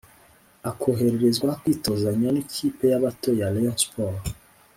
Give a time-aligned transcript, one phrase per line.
[0.69, 4.25] akoherezwa kwitozanya n’ikipe y’abato ya rayon sports